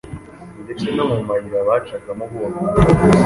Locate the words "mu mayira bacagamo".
1.09-2.23